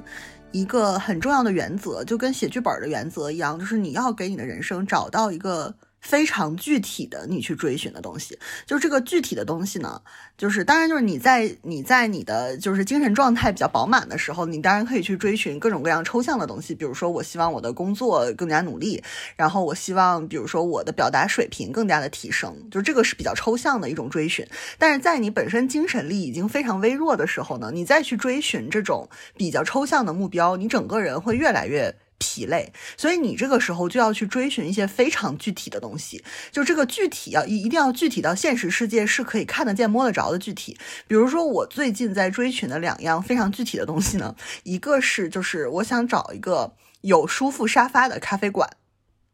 [0.52, 5.74] 一个很重要的原则，就跟写剧本的原则一样，就是你要给你的人生找到一个
[6.06, 8.38] 非常具体的你去追寻的东西，
[8.68, 10.00] 就这个具体的东西呢，
[10.38, 19.04] 就是当然就是你在你在你的就是精神状态比较饱满的时候，你当然可以去追寻各种各样抽象的东西，比如说我希望我的工作更加努力，
[19.36, 24.46] 然后我希望比如说我的表达水平更加的提升，就这个是比较抽象的一种追寻。
[24.78, 31.96] 但是在你本身精神力已经非常微弱的时候呢，你再去追寻这种比较抽象的目标，你整个人会越来越。
[32.18, 40.78] 疲累，所以你这个时候就要去追寻一些非常具体的东西，就这个具体要一一定要具体到现实世界是可以看得见摸得着的具体。
[41.08, 48.70] 比如说我最近在追寻的两样非常具体的东西呢，一个是就是我想找一个有舒服沙发的咖啡馆，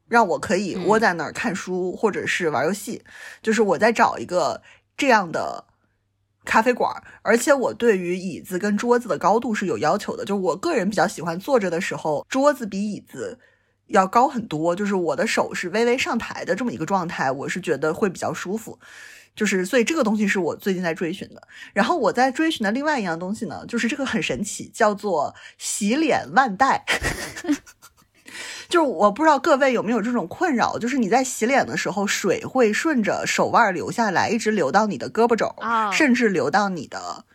[0.08, 3.04] 让我可以窝在那儿看书或者是玩游戏，
[3.41, 4.62] 就是我在找一个
[4.98, 5.65] 这样的。
[6.44, 13.38] 咖啡馆，而且我对于椅子跟桌子的高度是有要求的，就是我个人比较喜欢坐着的时候，桌子比椅子
[13.88, 18.80] 要高很多，就是我的手是微微上抬的这么一个状态，我是觉得会比较舒服。
[19.34, 21.42] 就是所以这个东西是我最近在追寻的。
[21.74, 26.84] 然后我在追寻的另外一样东西呢，就是这个很神奇，叫做洗脸腕带。
[28.72, 35.54] 就是我不知道各位有没有这种困扰，就是你在洗脸的时候，水会顺着手腕流下来，一直流到你的胳膊肘，
[35.92, 37.26] 甚至流到你的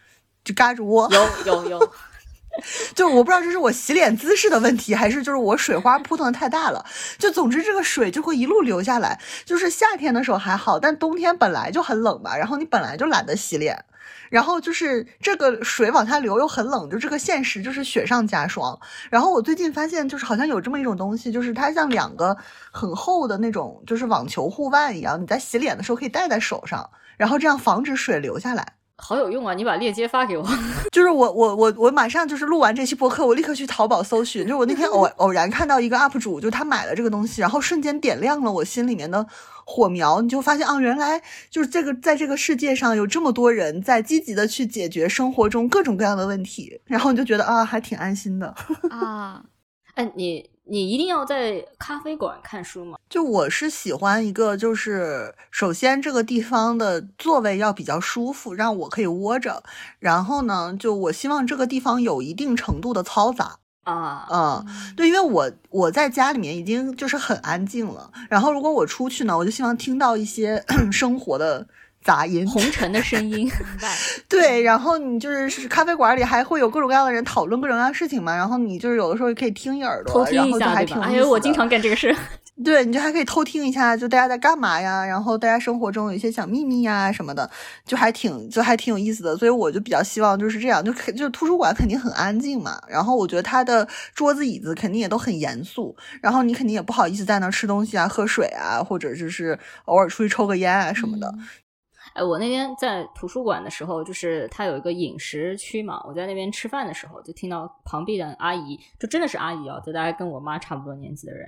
[0.43, 1.09] 就胳肢窝。
[1.13, 1.93] 有有有，
[2.97, 6.85] 就我不知道这是我洗脸姿势的问题，还是就是我水花扑腾的太大了。
[7.19, 9.21] 就总之这个水就会一路流下来。
[9.45, 13.85] 就是夏天的时候还好，但冬天本来就很冷嘛，然后你本来就懒得洗脸。
[14.31, 18.79] 然后就是这个水往下流又很冷，就这个现实就是雪上加霜。
[19.11, 22.37] 然后我最近发现，就是好像有这么一种东西，就是它像两个
[22.71, 28.75] 很厚的那种，就是网球护腕一样，你在洗脸的时候可以戴在手上，然后这样防止水流下来。
[28.99, 29.53] 好有用啊！
[29.53, 30.47] 你把链接发给我。
[30.91, 34.47] 就是我我我我马上就是录完这期播客，我立刻去淘宝搜寻。
[34.47, 39.27] 就我那天偶 偶然看到一个 UP 主，就他买了这个东西，然后瞬间点亮了我心里面的
[39.67, 40.23] 火苗。
[40.23, 48.55] 你就发现啊，原来就是这个在这个世界上有这么多人在积极的去解决生活中各种各样的问题，然后你就觉得啊，还挺安心的
[48.91, 49.43] 啊。
[49.95, 50.56] 哎，你。
[50.69, 52.99] 你一定要在咖啡馆看书吗？
[53.09, 59.63] 就我是喜欢一个，就是首先这个地方的座位要比较舒服，让我可以窝着。
[60.01, 68.11] 然后呢，就我希望这个地方有一定程度的嘈杂啊嗯，对，因为我我在家里面已经就是很安静了。
[68.29, 71.69] 然后如果我出去呢，我就希望听到一些 生活的。
[72.07, 73.51] 杂音，红尘的声音，
[74.29, 80.97] 对，然后你就是咖啡馆里还会有各种各样的人讨论各种各样的事情嘛，然后你就是有的时候可以听一耳朵，偷听一下，还挺。
[81.01, 82.15] 哎，我经常干这个事。
[82.65, 85.05] 对，你就还可以偷听一下，就大家在干嘛呀？
[85.05, 87.51] 然后大家生活中有一些小秘密呀什么的，
[87.85, 89.37] 就还挺就还挺有意思的。
[89.37, 101.31] 所以我就比较希望就是这样，就就图书馆肯定很安静嘛，然后我觉得它的桌子椅子肯定也都很严肃，然后你肯定也不好意思在那吃东西啊、喝水啊，或者就是偶尔出去抽个烟啊什么的。
[102.17, 111.47] 哎，我那天在图书馆的时候，就是它有一个饮食区嘛，我在那边吃饭的时候，就听到旁边的阿姨，就真的是阿姨啊，就大概跟我妈差不多年纪的人，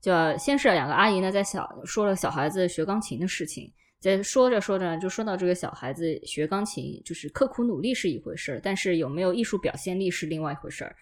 [0.00, 3.68] 就先是两个阿姨呢在小说了小孩子学钢琴的事情，
[4.00, 10.94] 在说着说着就说到这个小孩子学钢琴，就是刻苦努力是一回事儿，但是有没有艺术表现力是另外一回事儿。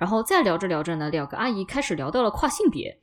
[0.00, 2.98] 然后再聊着聊着呢，两个阿姨开始聊到了跨性别。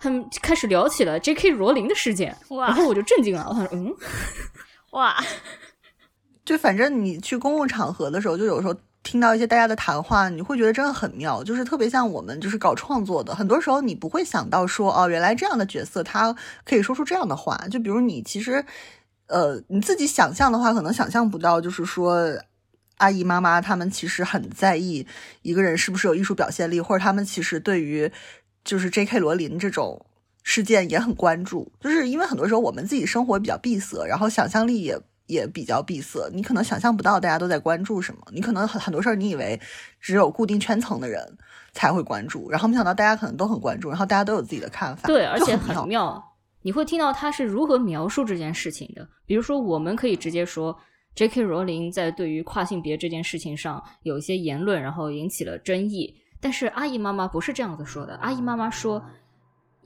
[0.00, 1.50] 他们开始聊起了 J.K.
[1.50, 3.44] 罗琳的事件，然后我就震惊了。
[3.48, 3.92] 我说：“嗯，
[4.90, 5.16] 哇，
[6.44, 11.44] 就反正你去公共场合的时候，就有时候听到一些大家的谈话，你会觉得真的很妙。
[11.44, 17.56] 就是特别像我们就是搞创作的，很多时候你不会想到说，哦，原来这样的角色他可以说出这样的话。
[17.70, 18.64] 就比如你其实，
[19.26, 22.38] 呃，你自己想象的话，可能想象不到，就是说
[22.96, 25.06] 阿姨妈妈他们其实很在意
[25.42, 28.10] 一个人是不是有艺术表现力，或者他们其实对于。
[28.64, 29.18] 就是 J.K.
[29.18, 30.04] 罗琳这种
[30.50, 39.60] 事件也很关注，就是因为很多时候我们自己生活比较闭塞，然后想象力也也比较闭塞，你可能想象不到大家都在关注什么，你可能很很多事儿你以为
[40.00, 41.22] 只有固定圈层的人
[41.74, 46.24] 才会关注，然后没想到大家可能都很关注，然后大家都有自己的看法，对，而且很妙，
[46.62, 50.74] 你会听到他是如何描述这件事情的，比如说我们可以直接说
[51.14, 51.42] J.K.
[51.42, 56.14] 罗琳在对于跨性别这件事情上有一些言论，然后引起了争议。
[56.40, 58.14] 但是阿姨妈妈不是这样子说的。
[58.22, 59.04] 阿姨妈妈说，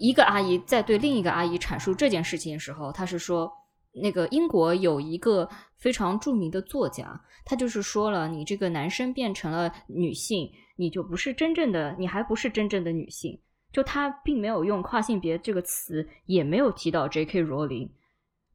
[0.03, 3.49] 一个阿姨在对另一个阿姨阐述这件事情的时候，她是说，
[3.93, 13.41] 那个英国有一个非常著名的作家，他就是说了，你这个男生变成了女性，你就不是真正的，你还不是真正的女性。
[13.73, 17.41] 就他并没有用跨性别这个词，也没有提到 J.K.
[17.41, 17.89] 罗琳，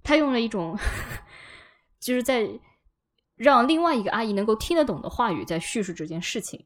[0.03, 0.77] 他用了一种，
[2.02, 2.45] 就是在
[3.37, 6.65] 让另外一个阿姨能够听得懂的话语在叙述这件事情。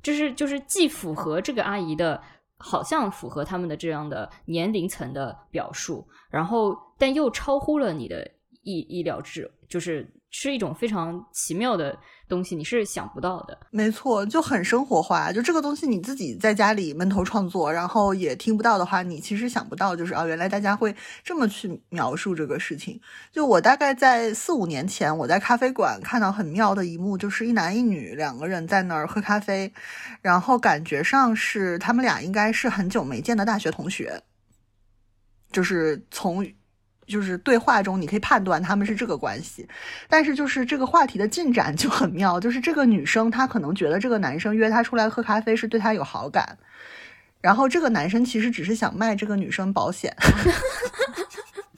[0.00, 2.22] 就是就是既符合这个阿姨的
[2.60, 8.30] 好像符合他们的这样的年龄层的表述，然后但又超乎了你的
[8.62, 11.98] 意意料之，就是是一种非常奇妙的
[12.30, 13.58] 东西，你是想不到的。
[13.70, 15.30] 没错，就很生活化。
[15.30, 22.98] 就这个东西，你自己在家里闷头创作，然后也听不到的话，你其实想不到，就是啊，原来大家会这么去描述这个事情。
[23.32, 29.70] 就我大概在四五年前，我在咖啡馆看到很妙的一幕，就是一男一女两个人在那儿喝咖啡，
[30.22, 34.22] 然后感觉上是他们俩应该是很久没见的大学同学，
[35.50, 36.46] 就是从。
[37.10, 39.68] 就是对话中，你可以判断他们是这个关系，
[40.08, 46.56] 但是就是这个话题的进展就很妙，就是这个女生她可能觉得这个男生约她出来喝咖啡是对她有好感，
[47.42, 50.16] 然后这个男生其实只是想卖这个女生保险。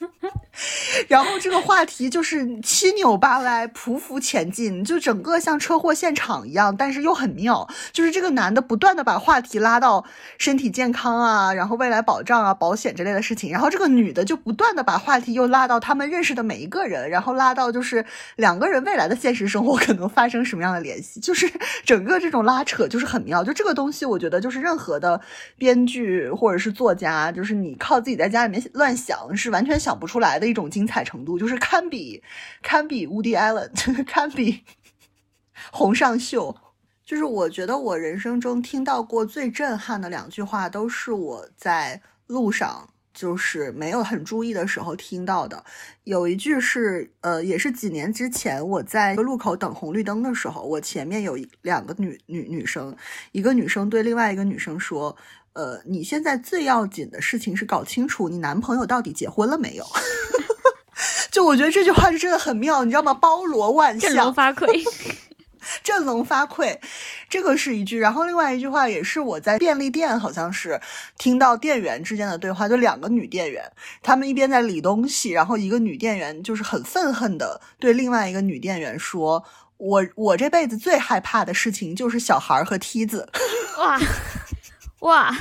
[1.07, 7.67] 然后这个话题就是七扭八歪、匍匐前进，就整个像车祸现场一样，但是又很妙。
[7.91, 10.03] 就是这个男的不断的把话题拉到
[10.37, 18.05] 身体健康啊，然后未来保障啊、保险之类的事情，然后这个女的就不断的把话题又拉到他们认识的每一个人，然后拉到就是
[18.35, 21.51] 两个人未来的现实生活可能发生什么样的联系， 就是
[21.85, 23.43] 整个这种拉扯就是很妙。
[23.43, 25.19] 就这个东西，我觉得就是任何的
[25.57, 32.21] 编剧或者是作家，就是你靠自己在家里面乱想是完全想不出来的一种精彩程度，就是堪比
[32.61, 33.71] 堪比 Woody Allen，
[34.05, 34.61] 堪比
[35.73, 36.55] 洪尚秀。
[37.03, 45.65] 就是我觉得我人生中听到过最震撼的两句话，都是我在路上就是没有很注意的时候听到的。
[46.03, 52.95] 有一句是，呃，也是几年之前我在一个路口等红绿灯的时候，我前面有两个女女女生，
[53.31, 55.17] 一个女生对另外一个女生说。
[55.53, 59.85] 呃，你现在最要紧的事情是搞清楚你男朋友到底结婚了没有。
[61.31, 63.13] 就我觉得这句话是真的很妙，你知道吗？
[63.13, 64.67] 包罗万象，振聋发聩，
[65.83, 66.77] 振聋发聩，
[67.27, 67.97] 这个是一句。
[67.97, 70.79] 然后另外一句话也是我在便利店，好像是
[71.17, 73.63] 听到店员之间的对话，就两个女店员，
[74.03, 79.43] 她们一边在理东西，然后一个女店员就是很愤恨的对另外一个女店员说
[79.77, 83.27] ：“我我这辈子最害怕的事情就是小孩和梯子。”
[83.79, 83.99] 哇。
[85.03, 85.33] 哇，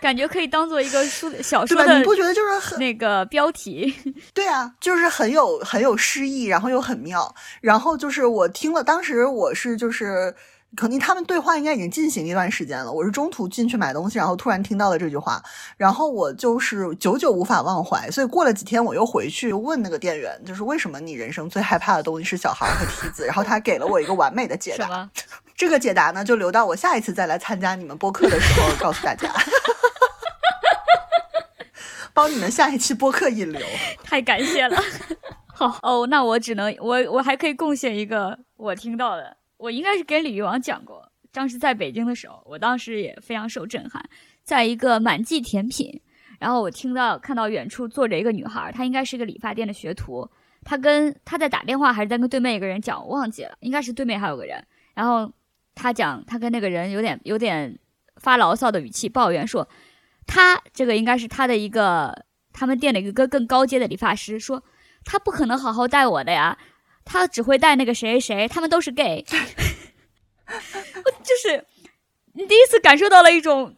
[0.00, 3.94] 感觉可以当做一个书小说的，你不觉得就是很那个标题？
[4.32, 7.34] 对啊，就是很有很有诗意，然后又很妙。
[7.60, 10.34] 然后就是我听了，当时我是就是
[10.76, 12.92] 肯定他们对话应该已经进行一段时间了。
[12.92, 15.42] 我是中途进去买东西，然后突然听到了这句话，
[15.76, 18.10] 然后我就是久久无法忘怀。
[18.10, 23.24] 所以过了几天，我又回去问那个店员，就是为什么你人生最害怕的东西是小孩和梯子？
[23.24, 25.08] 然后他给了我一个完美的解答。
[25.60, 29.30] 这个解答呢，就留到我下一次再来参加你们播客的时候告诉大家，
[32.14, 33.60] 帮你们下一期播客引流。
[34.02, 34.82] 太感谢了。
[35.48, 41.12] 好哦，那我只能我我还可以贡献一个我听到的，我应该是给李玉王讲过。
[41.30, 44.02] 当时在北京的时候，我当时也非常受震撼，
[44.42, 46.00] 在一个满记甜品，
[46.38, 50.26] 然后我听到看到远处坐着一个女孩，她应该是一个理发店的学徒，
[50.64, 55.30] 她跟她在打电话还是在跟对面一个人讲，我忘记了，应该是对面还有个人，然后。
[55.82, 57.78] 他讲，他跟那个人有点有点
[58.16, 59.66] 发牢骚的语气抱怨说，
[60.26, 64.62] 他这个应该是他的一个他们店的一个更高阶的理发师，说
[65.06, 66.58] 他不可能好好带我的呀，
[67.06, 69.24] 他只会带那个谁谁，他们都是 gay，
[71.22, 71.64] 就是
[72.34, 73.74] 你第一次感受到了一种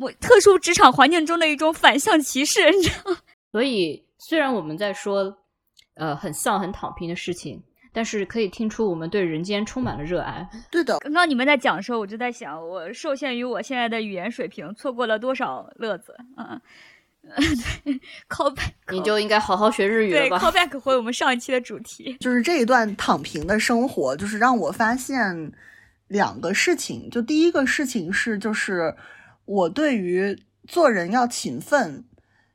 [0.00, 3.18] 我特殊职场环境中的一种反向歧视，你知道吗？
[3.52, 5.38] 所以虽然我们在说
[5.94, 7.62] 呃很丧很躺平的事情。
[7.96, 10.46] 但是可以听出我们对人间充满了热爱。
[10.70, 16.14] 对的，刚刚你们在讲的时候，我就在想，我受限于我现在的语言水平，错过了多少乐子。
[16.36, 16.60] 嗯，
[18.28, 25.50] call back，你就应该好好学日语了吧？call back 回我们上一期的主题，就是这一段躺平的生活，就是让我发现
[26.08, 27.08] 两个事情。
[27.08, 28.94] 就第一个事情是，就是
[29.46, 30.38] 我对于
[30.68, 32.04] 做人要勤奋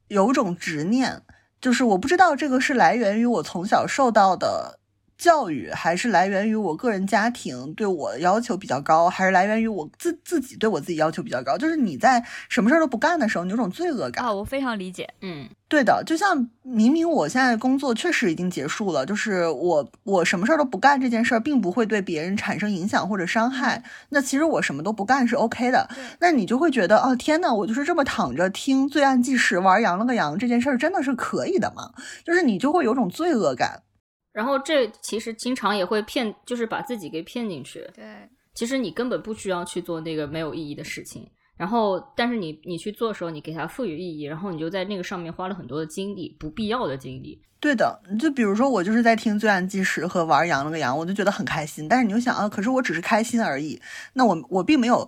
[0.08, 1.24] 有种执念，
[1.60, 4.78] 就是我不知道这个是来源于我从小受到的。
[5.22, 11.55] 教育还是来源于我个人家庭对我要求比较高，还是来源于我自自己对我自己要求比较高？
[11.55, 14.34] 就是你在什么事儿都不干的时候，你有种罪恶感啊！
[14.34, 16.03] 我非常理解，嗯，对的。
[16.07, 23.84] 就像明明我现在工作确实已经结束了，就是我我什么事儿都不干这件事儿，并不会对别人产生影响或者伤害。
[24.09, 25.88] 那其实我什么都不干是 OK 的。
[26.19, 31.91] 那你就会觉得哦，天呐，我就是这么躺着听《罪案纪实》玩羊了个羊这件事儿，真的是可以的吗？
[32.26, 33.84] 就是你就会有种罪恶感。
[34.32, 37.86] 然后这其实经常也会骗，就是把自己给骗进去。
[37.93, 38.05] 对，
[38.53, 41.29] 其实你根本不需要去做那个没有意义的事情。
[41.57, 47.39] 然后，但是你你去做的时候，你给它赋予意义，然后你就在那个上面花了很多的精力，不必要的精力。
[47.59, 51.88] 对的，就比如说我就是在听《罪案纪实》和玩羊了个羊，我就觉得很开心。
[51.88, 53.79] 但是你就想啊，可是我只是开心而已，
[54.13, 55.07] 那我我并没有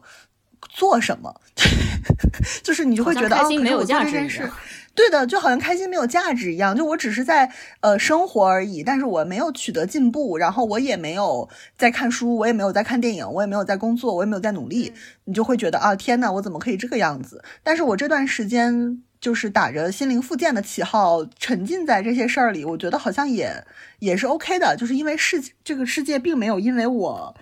[0.70, 1.34] 做什么，
[2.62, 4.52] 就是你就会觉得开心没有价值。
[4.96, 14.94] 对的，就好像开心没有价值一样，就我只是在呃生活而已，但是我没有取得进步，然后我也没有在看书，我也没有在看电影，我也没有在工作，我也没有在努力，
[15.26, 17.44] 你就会觉得啊，天呐，我怎么可以这个样子？
[17.64, 23.52] 但是我这段时间就是打着心灵复健的旗号，沉浸在这些事儿里，我觉得好像也
[23.98, 27.36] 也是 OK 的，就是因为世这个世界并没有因为我。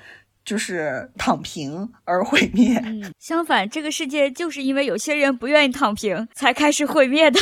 [0.43, 2.81] 就是躺平而毁灭。
[2.83, 7.39] 嗯，相反，这个世界就是因为有些人不愿意躺平，才开始毁灭的。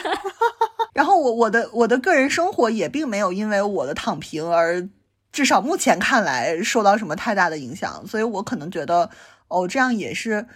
[0.92, 4.86] 然后我我的我的个人生活也并没有因为我的躺平而，
[5.32, 8.06] 至少目前看来受到什么太大的影响。
[8.06, 9.08] 所以我可能觉得，
[9.48, 10.46] 哦，这样也是，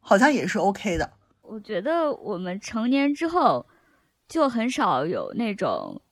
[0.00, 1.10] 好像也是 OK 的。
[1.42, 3.66] 我觉得我们成年之后，
[4.28, 6.02] 就很少有那种。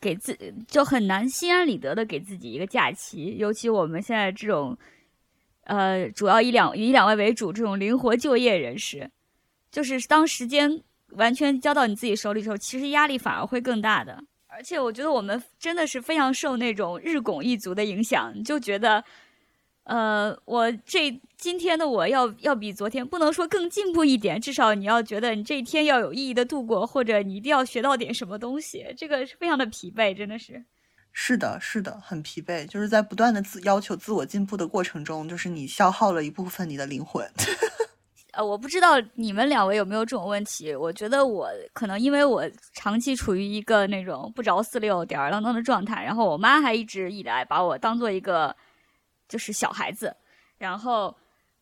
[0.00, 0.36] 给自
[0.66, 4.76] 就很难心安理得的给自己一个假期，尤其我们现在这种，
[5.64, 9.10] 呃，主要以两以两位为主这种灵活就业人士，
[9.70, 14.22] 就是当时间完全交到你自己手里之后，其实压力反而会更大的。
[14.46, 19.04] 而且我觉得我们真的是非常受那种日拱一卒的影响，就觉得。
[19.86, 30.64] 呃，我这今天的我要要比昨天不能说更进步一点，至少你要觉得你这一天要有意义的度过，或者你一定要学到点什么东西，这个是非常的疲惫，真的是。
[31.12, 37.24] 是的，是的，很疲惫，就是在不断的自要求自我进步的过程中，就是你消耗了一部分你的灵魂。
[38.34, 42.42] 呃，我不知道你们两位有没有这种问题，我觉得我可能因为我
[42.74, 48.56] 长期处于一个那种不着四六、吊儿郎当的状态，然后我妈还一直以来把我当做一个。
[49.28, 50.14] 就是小孩子，
[50.58, 51.14] 然后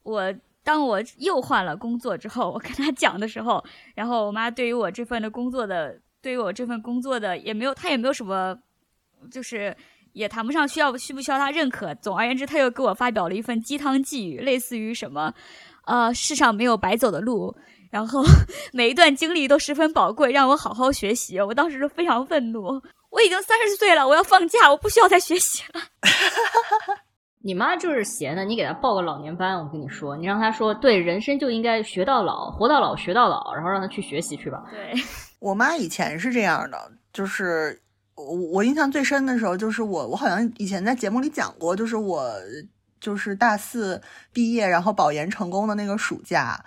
[0.03, 3.63] 我当我又换了工作之后，我跟他讲的时候，
[3.95, 8.59] 然后我妈对于我这份的工作的，对于我这份工作的也没有，她也没有什么，
[9.31, 9.77] 就是
[10.13, 11.95] 也谈不上需要需不需要他认可。
[11.97, 15.35] 总而言之，他又给我发表了一份鸡汤寄语，类似于什么，
[15.87, 17.55] 呃，世上没有白走的路，
[17.91, 18.23] 然后
[18.73, 21.41] 每一段经历都十分宝贵，让我好好学习。
[21.41, 25.81] 我当时就非常愤怒，我已经三十岁了，我要放假，我不需要再学习了。
[27.47, 34.65] 你妈就是闲的，你给她报个老年班，我跟你说，你让她说，对，人生就应该学到老，活到老学到老，然后让她去学习去吧。
[34.71, 34.95] 对
[35.41, 37.79] 我妈以前是这样的，就是
[38.15, 42.27] 我我印象最深的时候，就是我我好像以前在节目里讲过，就是我
[42.99, 44.01] 就是大四
[44.33, 46.59] 毕业，然后保研成功的那个暑假。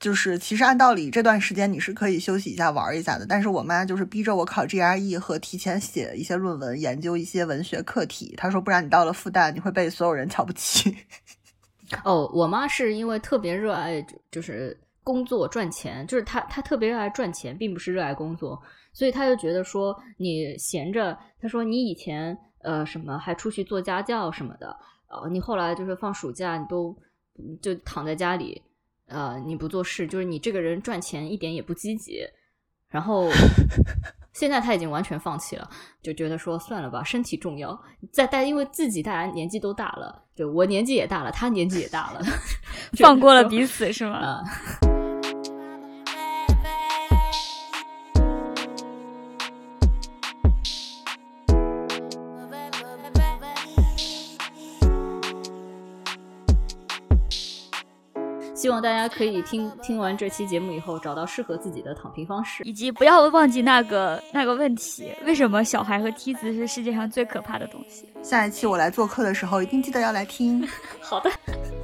[0.00, 8.32] 就是其实按道理这段时间你是可以休息一下玩一下的，但是我妈就是逼着我考 GRE 和提前写一些论文，研究一些文学课题。
[8.36, 10.96] 她说不然你到了复旦你会被所有人瞧不起。
[12.04, 24.76] 哦，我妈是因为特别热爱就是工作赚钱，就是她她特别热爱赚钱，并不是热爱工作，所以她就觉得说你闲着，她说你以前呃什么还出去做家教什么的，
[25.08, 26.96] 呃你后来就是放暑假你都
[27.60, 28.62] 就躺在家里。
[29.08, 32.20] 呃，你不做事，就是你这个人赚钱一点也不积极。
[32.88, 33.28] 然后
[34.32, 35.68] 现在他已经完全放弃了，
[36.02, 37.78] 就觉得说算了吧，身体重要。
[38.12, 42.22] 再但因为自己大家年纪都大了，就我年纪也大了，他年纪也大了，
[42.98, 44.42] 放过了彼此是吗？
[58.58, 68.08] 希望大家可以听听完这期节目以后，找到适合自己的躺平方式，以及不要忘记那个那个问题：为什么小孩和梯子是世界上最可怕的东西？
[68.20, 70.68] 下一期我来做客的时候，一定记得要来听。
[71.00, 71.30] 好的。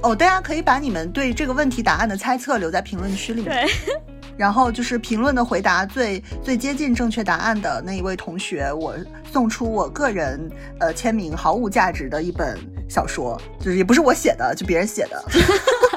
[0.03, 3.65] 哦，大家可以把你们对这个问题答案的猜测留在评论区里面。
[3.65, 3.95] 对。
[4.35, 8.93] 然后就是评论的回答最最接近正确答案的那一位同学，我
[9.31, 10.51] 送出我个人
[10.81, 12.59] 呃签名毫无价值的一本
[12.89, 15.23] 小说，就是也不是我写的，就别人写的。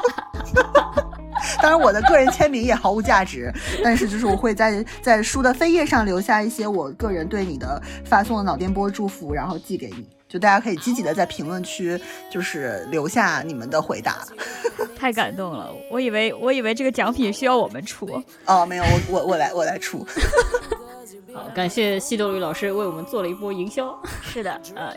[1.63, 10.07] 当然，我的个人签名也毫无价值，但是就是我会在在书的扉页上留下一些我个人对你的发送的脑电波祝福，然后寄给你。
[10.29, 11.99] 就大家可以积极的在评论区，
[12.31, 14.19] 就是留下你们的回答。
[14.95, 18.23] 太感动了，我以为我以为这个奖品需要我们出。
[18.45, 20.07] 哦，没有，我我我来我来出。
[21.35, 23.97] 好，感谢西多吕老师为我们做了一波营销。
[24.23, 24.95] 是的， 呃，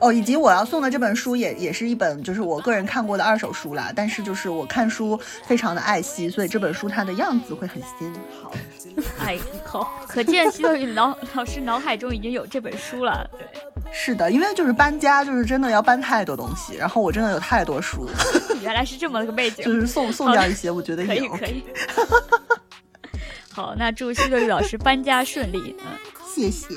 [0.00, 3.92] 哦，以及我要送的这本书也也是一本，就是我个人看过的二手书啦。
[3.94, 8.12] 但是就是我看书非常的爱惜，所以这本书它的样子会很新。
[8.42, 8.52] 好，
[9.20, 13.28] 哎，好， 可见西多吕老老师脑海中已经有这本书了。
[13.32, 13.46] 对，
[13.92, 18.08] 是的，因为就是搬家，就是真的要搬太多东西，然后我真的有太多书。
[18.62, 21.64] 原来是这么个背景，就是送送掉一些，我觉得也可以可以。
[23.56, 25.74] 好，那祝西多利老师搬家顺利。
[25.80, 25.96] 嗯，
[26.26, 26.74] 谢谢。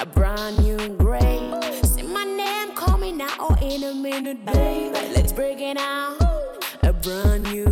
[0.00, 1.54] A brand new grave.
[1.84, 4.90] Say my name, call me now or in a minute, baby.
[5.14, 6.20] Let's break it out.
[6.82, 7.69] A brand new